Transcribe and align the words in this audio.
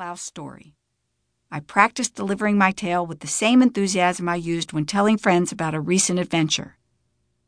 Klaus 0.00 0.22
story. 0.22 0.74
I 1.50 1.60
practiced 1.60 2.14
delivering 2.14 2.56
my 2.56 2.72
tale 2.72 3.04
with 3.06 3.20
the 3.20 3.26
same 3.26 3.60
enthusiasm 3.60 4.30
I 4.30 4.36
used 4.36 4.72
when 4.72 4.86
telling 4.86 5.18
friends 5.18 5.52
about 5.52 5.74
a 5.74 5.80
recent 5.94 6.18
adventure. 6.18 6.78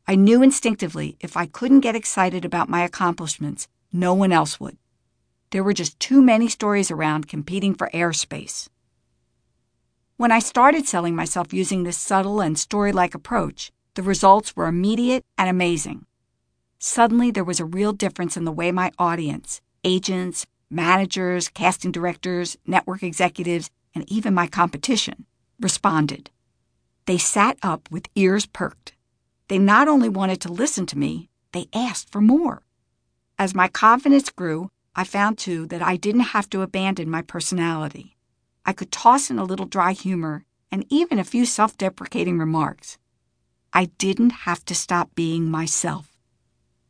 I 0.07 0.13
knew 0.13 0.43
instinctively 0.43 1.17
if 1.19 1.35
I 1.35 1.47
couldn't 1.47 1.79
get 1.79 1.95
excited 1.95 2.45
about 2.45 2.69
my 2.69 2.83
accomplishments, 2.83 3.67
no 3.91 4.13
one 4.13 4.31
else 4.31 4.59
would. 4.59 4.77
There 5.49 5.63
were 5.63 5.73
just 5.73 5.99
too 5.99 6.21
many 6.21 6.47
stories 6.47 6.91
around 6.91 7.27
competing 7.27 7.73
for 7.73 7.89
airspace. 7.91 8.67
When 10.17 10.31
I 10.31 10.37
started 10.37 10.85
selling 10.85 11.15
myself 11.15 11.53
using 11.53 11.81
this 11.81 11.97
subtle 11.97 12.39
and 12.39 12.59
story 12.59 12.91
like 12.91 13.15
approach, 13.15 13.71
the 13.95 14.03
results 14.03 14.55
were 14.55 14.67
immediate 14.67 15.25
and 15.39 15.49
amazing. 15.49 16.05
Suddenly, 16.77 17.31
there 17.31 17.43
was 17.43 17.59
a 17.59 17.65
real 17.65 17.93
difference 17.93 18.37
in 18.37 18.45
the 18.45 18.51
way 18.51 18.71
my 18.71 18.91
audience, 18.99 19.59
agents, 19.83 20.45
managers, 20.69 21.49
casting 21.49 21.91
directors, 21.91 22.57
network 22.65 23.03
executives, 23.03 23.69
and 23.95 24.09
even 24.11 24.33
my 24.33 24.47
competition, 24.47 25.25
responded. 25.59 26.29
They 27.05 27.17
sat 27.17 27.57
up 27.61 27.89
with 27.91 28.09
ears 28.15 28.45
perked. 28.45 28.93
They 29.49 29.57
not 29.57 29.87
only 29.87 30.09
wanted 30.09 30.41
to 30.41 30.51
listen 30.51 30.85
to 30.87 30.97
me, 30.97 31.29
they 31.51 31.67
asked 31.73 32.09
for 32.09 32.21
more. 32.21 32.63
As 33.37 33.53
my 33.53 33.67
confidence 33.67 34.29
grew, 34.29 34.69
I 34.95 35.03
found 35.03 35.37
too 35.37 35.65
that 35.67 35.81
I 35.81 35.97
didn't 35.97 36.31
have 36.33 36.49
to 36.51 36.61
abandon 36.61 37.09
my 37.09 37.21
personality. 37.21 38.15
I 38.65 38.73
could 38.73 38.91
toss 38.91 39.29
in 39.29 39.39
a 39.39 39.43
little 39.43 39.65
dry 39.65 39.93
humor 39.93 40.45
and 40.71 40.85
even 40.89 41.19
a 41.19 41.23
few 41.23 41.45
self 41.45 41.77
deprecating 41.77 42.37
remarks. 42.37 42.97
I 43.73 43.85
didn't 43.97 44.43
have 44.47 44.63
to 44.65 44.75
stop 44.75 45.15
being 45.15 45.49
myself. 45.49 46.15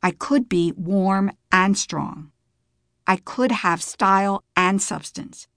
I 0.01 0.11
could 0.11 0.49
be 0.49 0.73
warm 0.75 1.31
and 1.49 1.77
strong. 1.77 2.32
I 3.05 3.17
could 3.17 3.51
have 3.51 3.81
style 3.81 4.43
and 4.55 4.81
substance. 4.81 5.47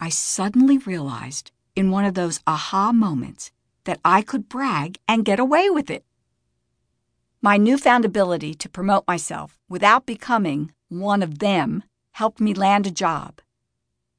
I 0.00 0.08
suddenly 0.08 0.78
realized, 0.78 1.52
in 1.76 1.90
one 1.90 2.04
of 2.04 2.14
those 2.14 2.40
aha 2.46 2.92
moments, 2.92 3.52
that 3.84 4.00
I 4.04 4.22
could 4.22 4.48
brag 4.48 4.98
and 5.06 5.24
get 5.24 5.38
away 5.38 5.70
with 5.70 5.90
it. 5.90 6.04
My 7.40 7.56
newfound 7.56 8.04
ability 8.04 8.54
to 8.54 8.68
promote 8.68 9.06
myself 9.06 9.58
without 9.68 10.06
becoming 10.06 10.72
one 10.88 11.22
of 11.22 11.38
them 11.38 11.84
helped 12.12 12.40
me 12.40 12.54
land 12.54 12.86
a 12.86 12.90
job. 12.90 13.40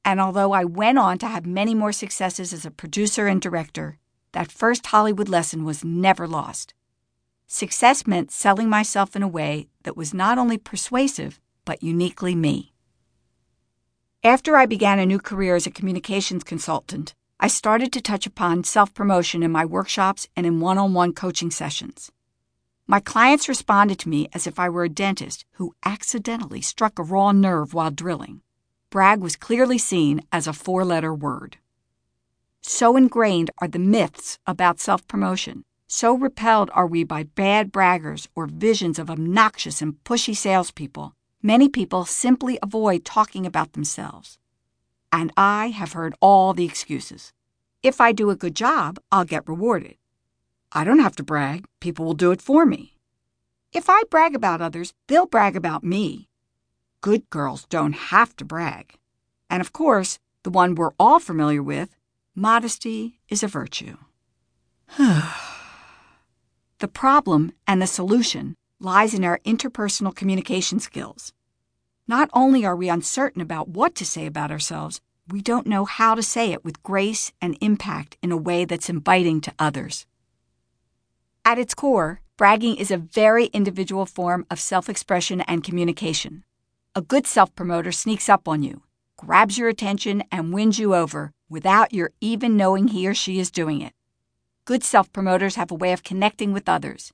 And 0.04 0.20
although 0.20 0.52
I 0.52 0.64
went 0.64 0.98
on 0.98 1.18
to 1.18 1.26
have 1.26 1.46
many 1.46 1.74
more 1.74 1.92
successes 1.92 2.52
as 2.52 2.66
a 2.66 2.70
producer 2.70 3.26
and 3.26 3.40
director, 3.40 3.98
that 4.32 4.50
first 4.50 4.86
Hollywood 4.86 5.28
lesson 5.28 5.64
was 5.64 5.84
never 5.84 6.26
lost. 6.26 6.74
Success 7.46 8.06
meant 8.06 8.32
selling 8.32 8.68
myself 8.68 9.14
in 9.14 9.22
a 9.22 9.28
way 9.28 9.68
that 9.84 9.96
was 9.96 10.12
not 10.12 10.38
only 10.38 10.58
persuasive, 10.58 11.40
but 11.64 11.82
uniquely 11.82 12.34
me. 12.34 12.72
After 14.22 14.56
I 14.56 14.66
began 14.66 14.98
a 14.98 15.06
new 15.06 15.18
career 15.18 15.54
as 15.54 15.66
a 15.66 15.70
communications 15.70 16.44
consultant, 16.44 17.14
I 17.40 17.48
started 17.48 17.92
to 17.92 18.00
touch 18.00 18.26
upon 18.26 18.64
self 18.64 18.94
promotion 18.94 19.42
in 19.42 19.52
my 19.52 19.64
workshops 19.64 20.28
and 20.34 20.46
in 20.46 20.60
one 20.60 20.78
on 20.78 20.94
one 20.94 21.12
coaching 21.12 21.50
sessions. 21.50 22.10
My 22.86 23.00
clients 23.00 23.48
responded 23.48 23.98
to 24.00 24.08
me 24.08 24.28
as 24.32 24.46
if 24.46 24.58
I 24.58 24.68
were 24.68 24.84
a 24.84 24.88
dentist 24.88 25.44
who 25.52 25.74
accidentally 25.84 26.60
struck 26.60 26.98
a 26.98 27.02
raw 27.02 27.32
nerve 27.32 27.74
while 27.74 27.90
drilling. 27.90 28.42
Brag 28.90 29.20
was 29.20 29.36
clearly 29.36 29.78
seen 29.78 30.20
as 30.30 30.46
a 30.46 30.52
four 30.52 30.84
letter 30.84 31.14
word. 31.14 31.58
So 32.60 32.96
ingrained 32.96 33.50
are 33.58 33.68
the 33.68 33.78
myths 33.78 34.38
about 34.46 34.80
self 34.80 35.06
promotion, 35.06 35.64
so 35.86 36.14
repelled 36.14 36.70
are 36.72 36.86
we 36.86 37.04
by 37.04 37.24
bad 37.24 37.72
braggers 37.72 38.26
or 38.34 38.46
visions 38.46 38.98
of 38.98 39.10
obnoxious 39.10 39.82
and 39.82 40.02
pushy 40.04 40.34
salespeople, 40.34 41.14
many 41.44 41.68
people 41.68 42.06
simply 42.06 42.58
avoid 42.62 43.04
talking 43.04 43.44
about 43.44 43.74
themselves. 43.74 44.38
And 45.12 45.30
I 45.36 45.68
have 45.68 45.92
heard 45.92 46.14
all 46.20 46.54
the 46.54 46.64
excuses. 46.64 47.34
If 47.82 48.00
I 48.00 48.12
do 48.12 48.30
a 48.30 48.36
good 48.36 48.56
job, 48.56 48.98
I'll 49.12 49.26
get 49.26 49.46
rewarded. 49.46 49.96
I 50.72 50.84
don't 50.84 51.00
have 51.00 51.14
to 51.16 51.22
brag, 51.22 51.66
people 51.80 52.06
will 52.06 52.14
do 52.14 52.32
it 52.32 52.40
for 52.40 52.64
me. 52.64 52.96
If 53.72 53.90
I 53.90 54.04
brag 54.10 54.34
about 54.34 54.62
others, 54.62 54.94
they'll 55.06 55.26
brag 55.26 55.54
about 55.54 55.84
me. 55.84 56.28
Good 57.02 57.28
girls 57.28 57.66
don't 57.66 57.92
have 57.92 58.34
to 58.36 58.44
brag. 58.44 58.94
And 59.50 59.60
of 59.60 59.72
course, 59.72 60.18
the 60.44 60.50
one 60.50 60.74
we're 60.74 60.94
all 60.98 61.20
familiar 61.20 61.62
with 61.62 61.94
modesty 62.34 63.20
is 63.28 63.42
a 63.42 63.48
virtue. 63.48 63.98
the 64.98 66.88
problem 66.88 67.52
and 67.66 67.82
the 67.82 67.86
solution 67.86 68.56
lies 68.80 69.14
in 69.14 69.24
our 69.24 69.38
interpersonal 69.44 70.14
communication 70.14 70.78
skills. 70.78 71.32
Not 72.06 72.28
only 72.32 72.64
are 72.64 72.76
we 72.76 72.88
uncertain 72.88 73.40
about 73.40 73.68
what 73.68 73.94
to 73.94 74.04
say 74.04 74.26
about 74.26 74.50
ourselves, 74.50 75.00
we 75.28 75.40
don't 75.40 75.66
know 75.66 75.84
how 75.86 76.14
to 76.14 76.22
say 76.22 76.52
it 76.52 76.64
with 76.64 76.82
grace 76.82 77.32
and 77.40 77.56
impact 77.60 78.18
in 78.22 78.30
a 78.30 78.36
way 78.36 78.64
that's 78.64 78.90
inviting 78.90 79.40
to 79.40 79.54
others. 79.58 80.06
At 81.46 81.58
its 81.58 81.74
core, 81.74 82.20
bragging 82.36 82.76
is 82.76 82.90
a 82.90 82.98
very 82.98 83.46
individual 83.46 84.06
form 84.06 84.46
of 84.50 84.60
self 84.60 84.88
expression 84.88 85.40
and 85.42 85.64
communication. 85.64 86.44
A 86.94 87.02
good 87.02 87.26
self 87.26 87.54
promoter 87.54 87.92
sneaks 87.92 88.28
up 88.28 88.46
on 88.46 88.62
you, 88.62 88.82
grabs 89.16 89.56
your 89.56 89.68
attention, 89.68 90.24
and 90.30 90.52
wins 90.52 90.78
you 90.78 90.94
over 90.94 91.32
without 91.48 91.92
your 91.92 92.10
even 92.20 92.56
knowing 92.56 92.88
he 92.88 93.08
or 93.08 93.14
she 93.14 93.38
is 93.38 93.50
doing 93.50 93.80
it. 93.80 93.92
Good 94.64 94.84
self 94.84 95.12
promoters 95.12 95.56
have 95.56 95.70
a 95.70 95.74
way 95.74 95.92
of 95.92 96.02
connecting 96.02 96.52
with 96.52 96.68
others. 96.68 97.12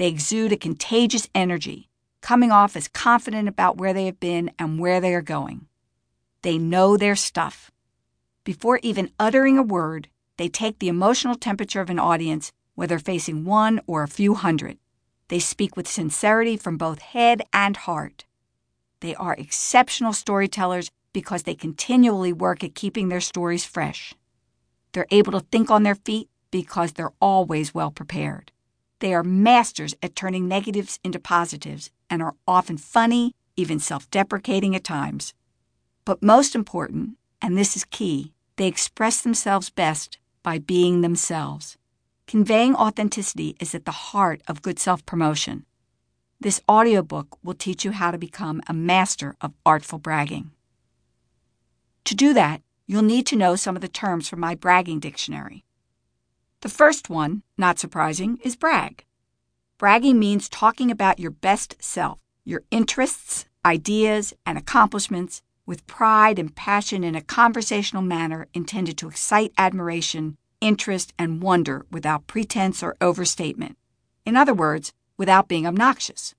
They 0.00 0.08
exude 0.08 0.50
a 0.50 0.56
contagious 0.56 1.28
energy, 1.34 1.90
coming 2.22 2.50
off 2.50 2.74
as 2.74 2.88
confident 2.88 3.48
about 3.50 3.76
where 3.76 3.92
they 3.92 4.06
have 4.06 4.18
been 4.18 4.50
and 4.58 4.78
where 4.78 4.98
they 4.98 5.12
are 5.12 5.20
going. 5.20 5.66
They 6.40 6.56
know 6.56 6.96
their 6.96 7.14
stuff. 7.14 7.70
Before 8.42 8.80
even 8.82 9.10
uttering 9.20 9.58
a 9.58 9.62
word, 9.62 10.08
they 10.38 10.48
take 10.48 10.78
the 10.78 10.88
emotional 10.88 11.34
temperature 11.34 11.82
of 11.82 11.90
an 11.90 11.98
audience 11.98 12.50
whether 12.74 12.98
facing 12.98 13.44
one 13.44 13.78
or 13.86 14.02
a 14.02 14.08
few 14.08 14.32
hundred. 14.32 14.78
They 15.28 15.38
speak 15.38 15.76
with 15.76 15.86
sincerity 15.86 16.56
from 16.56 16.78
both 16.78 17.00
head 17.00 17.42
and 17.52 17.76
heart. 17.76 18.24
They 19.00 19.14
are 19.16 19.34
exceptional 19.34 20.14
storytellers 20.14 20.90
because 21.12 21.42
they 21.42 21.54
continually 21.54 22.32
work 22.32 22.64
at 22.64 22.74
keeping 22.74 23.10
their 23.10 23.20
stories 23.20 23.66
fresh. 23.66 24.14
They're 24.92 25.06
able 25.10 25.32
to 25.32 25.40
think 25.40 25.70
on 25.70 25.82
their 25.82 25.94
feet 25.94 26.30
because 26.50 26.92
they're 26.92 27.12
always 27.20 27.74
well 27.74 27.90
prepared. 27.90 28.50
They 29.00 29.14
are 29.14 29.24
masters 29.24 29.94
at 30.02 30.14
turning 30.14 30.46
negatives 30.46 31.00
into 31.02 31.18
positives 31.18 31.90
and 32.08 32.22
are 32.22 32.36
often 32.46 32.76
funny, 32.76 33.34
even 33.56 33.80
self 33.80 34.08
deprecating 34.10 34.76
at 34.76 34.84
times. 34.84 35.34
But 36.04 36.22
most 36.22 36.54
important, 36.54 37.16
and 37.42 37.56
this 37.56 37.76
is 37.76 37.84
key, 37.84 38.32
they 38.56 38.66
express 38.66 39.22
themselves 39.22 39.70
best 39.70 40.18
by 40.42 40.58
being 40.58 41.00
themselves. 41.00 41.76
Conveying 42.26 42.76
authenticity 42.76 43.56
is 43.58 43.74
at 43.74 43.86
the 43.86 43.90
heart 43.90 44.42
of 44.46 44.62
good 44.62 44.78
self 44.78 45.04
promotion. 45.06 45.64
This 46.38 46.60
audiobook 46.68 47.38
will 47.42 47.54
teach 47.54 47.84
you 47.84 47.92
how 47.92 48.10
to 48.10 48.18
become 48.18 48.62
a 48.66 48.74
master 48.74 49.34
of 49.40 49.54
artful 49.64 49.98
bragging. 49.98 50.52
To 52.04 52.14
do 52.14 52.34
that, 52.34 52.62
you'll 52.86 53.02
need 53.02 53.26
to 53.26 53.36
know 53.36 53.56
some 53.56 53.76
of 53.76 53.82
the 53.82 53.88
terms 53.88 54.28
from 54.28 54.40
my 54.40 54.54
bragging 54.54 55.00
dictionary. 55.00 55.64
The 56.60 56.68
first 56.68 57.08
one, 57.08 57.42
not 57.56 57.78
surprising, 57.78 58.38
is 58.42 58.56
brag. 58.56 59.04
Bragging 59.78 60.18
means 60.18 60.48
talking 60.48 60.90
about 60.90 61.18
your 61.18 61.30
best 61.30 61.76
self, 61.82 62.18
your 62.44 62.62
interests, 62.70 63.46
ideas, 63.64 64.34
and 64.44 64.58
accomplishments 64.58 65.42
with 65.66 65.86
pride 65.86 66.38
and 66.38 66.54
passion 66.54 67.04
in 67.04 67.14
a 67.14 67.22
conversational 67.22 68.02
manner 68.02 68.48
intended 68.52 68.98
to 68.98 69.08
excite 69.08 69.52
admiration 69.56 70.36
interest, 70.60 71.12
and 71.18 71.42
wonder 71.42 71.86
without 71.90 72.26
pretense 72.26 72.82
or 72.82 72.96
overstatement. 73.00 73.76
In 74.24 74.36
other 74.36 74.54
words, 74.54 74.92
without 75.16 75.48
being 75.48 75.66
obnoxious. 75.66 76.34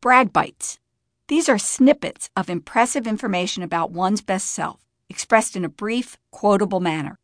Brag 0.00 0.32
bites. 0.32 0.78
These 1.26 1.48
are 1.48 1.58
snippets 1.58 2.30
of 2.36 2.48
impressive 2.48 3.06
information 3.06 3.62
about 3.62 3.90
one's 3.90 4.22
best 4.22 4.48
self, 4.48 4.80
expressed 5.10 5.56
in 5.56 5.64
a 5.64 5.68
brief, 5.68 6.16
quotable 6.30 6.80
manner. 6.80 7.18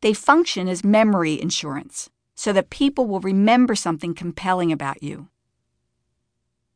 They 0.00 0.14
function 0.14 0.68
as 0.68 0.84
memory 0.84 1.40
insurance, 1.40 2.08
so 2.34 2.52
that 2.52 2.70
people 2.70 3.06
will 3.06 3.20
remember 3.20 3.74
something 3.74 4.14
compelling 4.14 4.70
about 4.70 5.02
you. 5.02 5.28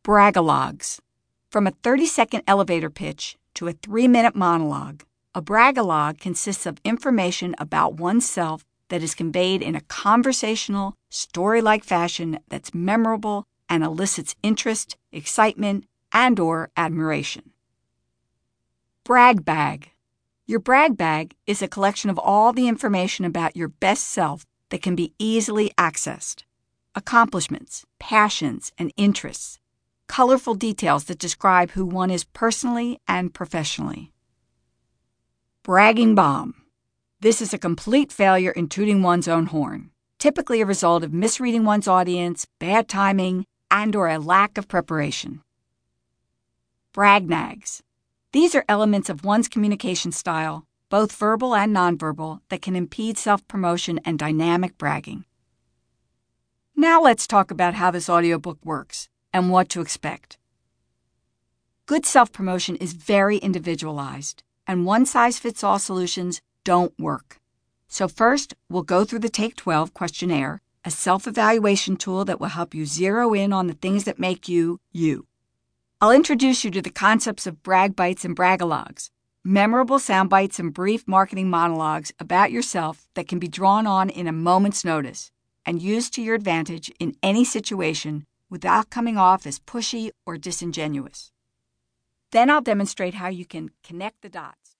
Bragalogs. 0.02 0.98
From 1.48 1.66
a 1.66 1.72
30 1.82 2.06
second 2.06 2.42
elevator 2.48 2.90
pitch 2.90 3.36
to 3.54 3.69
a 3.69 3.72
three 3.72 4.08
minute 4.08 4.34
monologue, 4.34 5.04
a 5.34 5.40
bragalog 5.40 6.19
consists 6.19 6.66
of 6.66 6.80
information 6.84 7.54
about 7.58 7.94
oneself 7.94 8.64
that 8.88 9.02
is 9.02 9.14
conveyed 9.14 9.62
in 9.62 9.76
a 9.76 9.80
conversational, 9.82 10.96
story 11.08 11.60
like 11.60 11.84
fashion 11.84 12.40
that's 12.48 12.74
memorable 12.74 13.46
and 13.69 13.84
elicits 13.84 14.34
interest, 14.42 14.96
excitement, 15.12 15.84
and 16.12 16.40
or 16.40 16.70
admiration. 16.76 17.52
Brag 19.04 19.44
bag. 19.44 19.92
Your 20.44 20.59
brag 20.59 20.97
bag 20.97 21.37
is 21.47 21.62
a 21.62 21.69
collection 21.69 22.11
of 22.11 22.19
all 22.19 22.53
the 22.53 22.67
information 22.67 23.25
about 23.25 23.56
your 23.56 23.69
best 23.69 24.09
self 24.09 24.44
that 24.71 24.83
can 24.83 24.97
be 24.97 25.15
easily 25.17 25.71
accessed. 25.79 26.43
Accomplishments, 26.97 27.87
passions, 28.00 28.73
and 28.77 28.93
interests. 28.97 29.61
Colorful 30.09 30.55
details 30.55 31.05
that 31.05 31.21
describe 31.21 31.71
who 31.71 31.87
one 31.87 32.11
is 32.11 32.25
personally 32.25 32.99
and 33.06 33.33
professionally. 33.33 34.11
Bragging 35.62 36.17
bomb. 36.17 36.55
This 37.21 37.41
is 37.41 37.55
a 37.55 37.59
complete 37.59 38.11
failure 38.11 38.50
in 38.50 38.69
tooting 38.69 39.00
one's 39.00 39.29
own 39.29 39.47
horn, 39.47 39.93
typically 40.19 40.61
a 40.61 40.67
result 40.67 41.05
of 41.05 41.12
misreading 41.12 41.65
one's 41.65 41.87
audience, 41.87 42.49
bad 42.59 42.89
timing, 42.89 43.47
and 43.71 43.94
or 43.94 44.09
a 44.09 44.19
lack 44.19 44.59
of 44.59 44.67
preparation. 44.67 45.41
Brag 46.93 47.31
nags. 47.31 47.81
These 48.32 48.55
are 48.55 48.64
elements 48.67 49.11
of 49.11 49.26
one's 49.26 49.46
communication 49.46 50.11
style, 50.11 50.64
both 50.88 51.12
verbal 51.12 51.55
and 51.55 51.76
nonverbal, 51.76 52.40
that 52.49 52.62
can 52.62 52.75
impede 52.75 53.19
self-promotion 53.19 54.00
and 54.06 54.19
dynamic 54.19 54.79
bragging. 54.79 55.26
Now 56.75 57.02
let's 57.02 57.26
talk 57.26 57.50
about 57.50 57.75
how 57.75 57.90
this 57.90 58.08
audiobook 58.08 58.58
works 58.64 59.11
and 59.34 59.50
what 59.50 59.69
to 59.69 59.82
expect. 59.82 60.38
Good 61.84 62.06
self-promotion 62.06 62.76
is 62.76 62.94
very 62.94 63.37
individualized, 63.37 64.43
and 64.67 64.87
one-size-fits-all 64.87 65.79
solutions 65.79 66.40
don't 66.64 66.99
work. 66.99 67.38
So 67.87 68.08
first, 68.08 68.55
we'll 68.70 68.82
go 68.82 69.05
through 69.05 69.19
the 69.19 69.29
Take 69.29 69.56
12 69.56 69.93
questionnaire, 69.93 70.62
a 70.87 70.90
self-evaluation 70.90 71.96
tool 71.96 72.25
that 72.25 72.40
will 72.40 72.49
help 72.49 72.75
you 72.75 72.87
zero 72.87 73.34
in 73.34 73.52
on 73.52 73.67
the 73.67 73.75
things 73.75 74.05
that 74.05 74.19
make 74.19 74.49
you, 74.49 74.81
you. 74.90 75.26
I'll 76.02 76.10
introduce 76.10 76.64
you 76.64 76.72
to 76.72 76.82
the 76.82 76.90
concepts 76.90 77.46
of 77.46 77.62
brag 77.62 77.94
bites 77.94 78.25
and 78.25 78.34
bragalogs, 78.34 79.10
memorable 79.44 80.00
sound 80.00 80.31
bites 80.31 80.58
and 80.58 80.75
brief 80.75 81.06
marketing 81.06 81.49
monologues 81.49 82.10
about 82.19 82.50
yourself 82.50 83.06
that 83.14 83.28
can 83.28 83.38
be 83.38 83.46
drawn 83.46 83.87
on 83.87 84.10
in 84.10 84.26
a 84.26 84.32
moment's 84.32 84.84
notice 84.84 85.31
and 85.64 85.81
used 85.81 86.12
to 86.14 86.20
your 86.20 86.34
advantage 86.34 86.90
in 86.99 87.14
any 87.22 87.44
situation 87.44 88.26
without 88.50 88.90
coming 88.90 89.16
off 89.16 89.46
as 89.46 89.60
pushy 89.60 90.10
or 90.26 90.37
disingenuous. 90.37 91.31
Then 92.32 92.50
I'll 92.50 92.60
demonstrate 92.60 93.14
how 93.14 93.28
you 93.28 93.46
can 93.46 93.70
connect 93.84 94.22
the 94.22 94.28
dots. 94.28 94.62